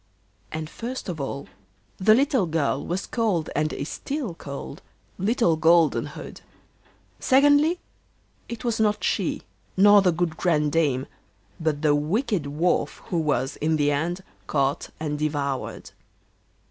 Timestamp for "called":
3.05-3.51, 4.33-4.81